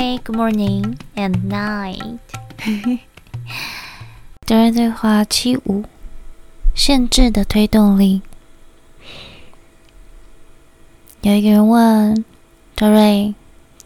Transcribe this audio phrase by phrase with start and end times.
[0.00, 2.18] Hi, good morning and night。
[4.46, 5.82] 德瑞对话七五：
[6.72, 8.22] 限制的推动力。
[11.22, 12.24] 有一个人问
[12.76, 13.34] 德瑞：“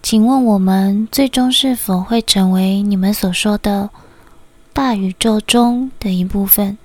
[0.03, 3.89] 请问我们最终是否会成为你们所说的
[4.75, 6.77] 大宇宙中的一部分？”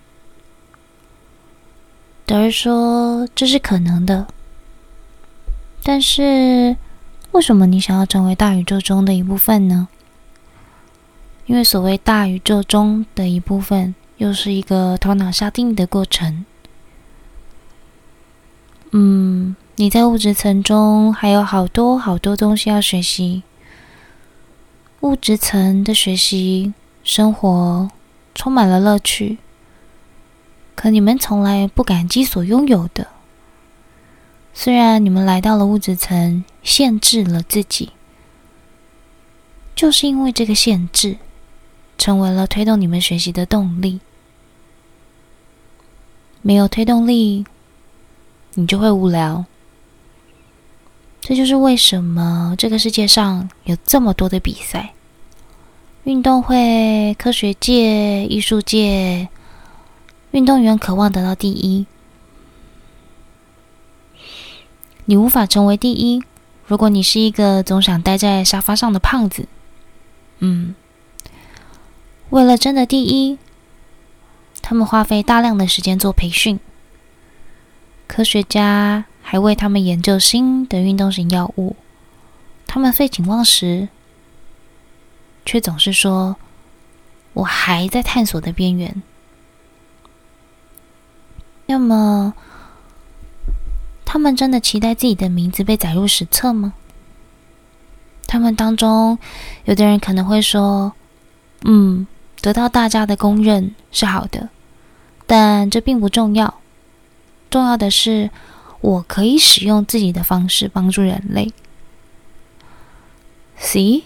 [2.25, 4.25] 德瑞说：“这是可能的。”
[5.83, 6.77] 但是，
[7.37, 9.87] 为什么你想要成为大宇宙中的一部分呢？
[11.45, 16.43] 因为所谓大宇宙中的一部分，又是一个头脑下定义的过程。
[18.89, 23.43] 嗯，你在物质层中还有好多好多东西要学习。
[25.01, 27.87] 物质层的学习生活
[28.33, 29.37] 充满了乐趣，
[30.73, 33.05] 可你们从来不感激所拥有的。
[34.55, 37.91] 虽然你们来到了物质层，限制了自己，
[39.73, 41.17] 就是因为这个限制，
[41.97, 44.01] 成为了推动你们学习的动力。
[46.41, 47.45] 没有推动力，
[48.55, 49.45] 你就会无聊。
[51.21, 54.93] 这就是为什么这个世界上有这么多的比赛，
[56.03, 59.29] 运动会、科学界、艺术界，
[60.31, 61.85] 运动员渴望得到第一。
[65.05, 66.21] 你无法成为第一，
[66.67, 69.47] 如果你是一个总想待在沙发上的胖子。
[70.39, 70.75] 嗯，
[72.29, 73.39] 为了争得第一，
[74.61, 76.59] 他们花费大量的时间做培训。
[78.05, 81.77] 科学家还为他们研究新的运动型药物。
[82.67, 83.87] 他们废寝忘食，
[85.45, 86.35] 却总是说
[87.31, 89.01] ：“我还在探索的边缘。”
[91.65, 92.33] 那么。
[94.09, 96.73] 他们真的期待自己的名字被载入史册吗？
[98.25, 99.19] 他们当中，
[99.65, 100.93] 有的人可能会说
[101.67, 102.07] ：“嗯，
[102.39, 104.47] 得到大家的公认是好的，
[105.25, 106.61] 但这并不重要。
[107.49, 108.29] 重要的是，
[108.79, 111.51] 我可以使用自己的方式帮助人类。
[113.59, 114.03] See，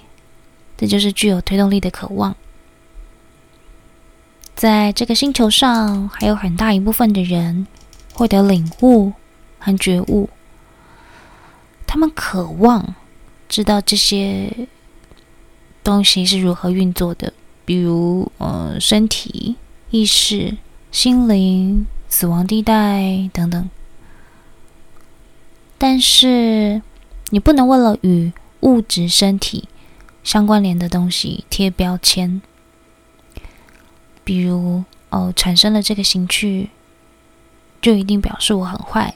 [0.78, 2.36] 这就是具有推动力的渴望。
[4.56, 7.68] 在这个星球上，还有很大一部分的人
[8.16, 9.14] 获得领悟。”
[9.62, 10.28] 和觉悟，
[11.86, 12.96] 他们渴望
[13.48, 14.68] 知道这些
[15.84, 17.32] 东西是如何运作的，
[17.64, 19.56] 比如，呃，身体、
[19.92, 20.58] 意识、
[20.92, 23.70] 心灵、死亡地带等等。
[25.78, 26.82] 但是，
[27.30, 29.68] 你不能为了与物质身体
[30.24, 32.42] 相关联的东西贴标签，
[34.24, 36.70] 比如，哦，产生了这个兴趣，
[37.82, 39.16] 就一定表示我很坏。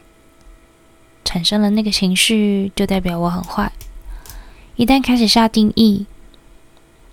[1.35, 3.69] 产生了那个情绪，就代表我很坏。
[4.77, 6.05] 一旦开始下定义，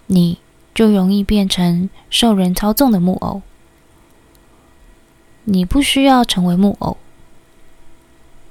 [0.06, 0.38] 你
[0.72, 3.42] 就容易变成受人操纵的木偶。
[5.42, 6.98] 你不需要成为木偶，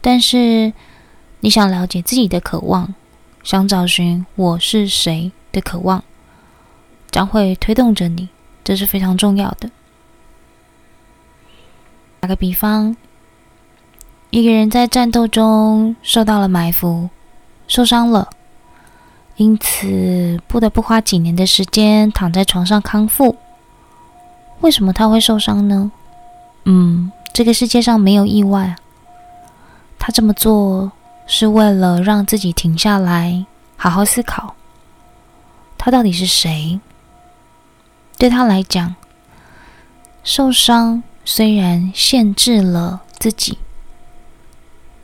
[0.02, 0.74] 但是
[1.40, 2.94] 你想了解自己的渴望，
[3.42, 6.04] 想找寻我是谁的渴望，
[7.10, 8.28] 将会推动着你，
[8.62, 9.72] 这是非常重要的。
[12.20, 12.98] 打个比方。
[14.32, 17.10] 一个人在战斗中受到了埋伏，
[17.68, 18.30] 受伤了，
[19.36, 23.36] 因此不得不花几年的时间躺在床上康复。
[24.62, 25.92] 为什么他会受伤呢？
[26.64, 28.78] 嗯，这个世界上没有意外。
[30.00, 30.94] 他这么做
[31.28, 34.56] 是为了让自己停下来，好好思考，
[35.78, 36.80] 他到底是谁？
[38.18, 38.96] 对他来讲，
[40.24, 43.58] 受伤虽然限制了自己。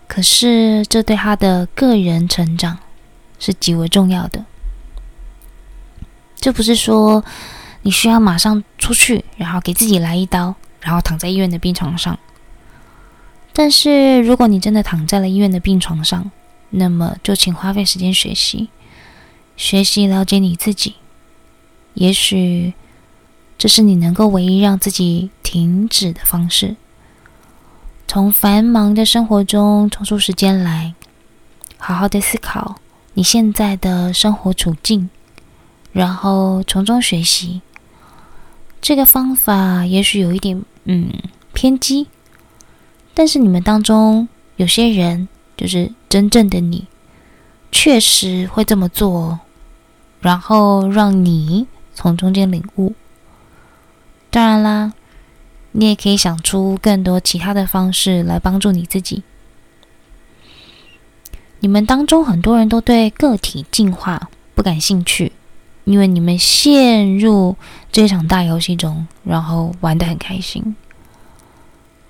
[0.07, 2.79] 可是，这对他的个人成长
[3.37, 4.45] 是极为重要的。
[6.35, 7.23] 这不是说
[7.81, 12.17] 你需要马上出去，然后给自己来一刀，然后躺在医院的病床上。
[13.53, 16.31] 但是，如果你真的躺在了医院的病床上，
[16.69, 18.69] 那么就请花费时间学习，
[19.55, 20.95] 学习了解你自己。
[21.95, 22.73] 也许
[23.57, 26.75] 这是你能够唯一让自己停止的方式。
[28.07, 30.95] 从繁忙的生活中抽出时间来，
[31.77, 32.77] 好好的思考
[33.13, 35.09] 你现在的生活处境，
[35.91, 37.61] 然后从中学习。
[38.79, 41.11] 这个方法也许有一点嗯
[41.53, 42.07] 偏激，
[43.13, 45.27] 但是你们当中有些人
[45.57, 46.87] 就是真正的你，
[47.73, 49.39] 确实会这么做，
[50.21, 52.93] 然后让你从中间领悟。
[54.31, 54.93] 当然啦。
[55.79, 59.21] 你也可以想出更多其他的方式来帮助你自己。
[61.59, 65.33] 你们当中很多人都对个体进化不感兴趣，
[65.83, 67.55] 因为你们陷入
[67.91, 70.75] 这场大游戏中，然后玩得很开心。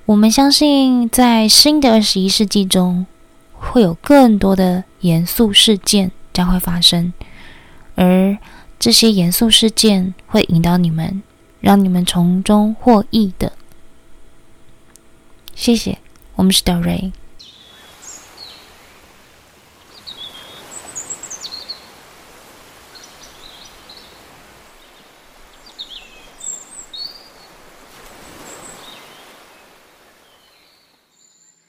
[0.05, 3.05] 我们相信，在新的二十一世纪中，
[3.51, 7.11] 会有更多的严肃事件将会发生，
[7.95, 8.37] 而
[8.79, 11.21] 这些严肃事件会引导你们，
[11.59, 13.51] 让你们从中获益的。
[15.57, 15.97] 谢谢，
[16.35, 17.11] 我们是 Del Rey。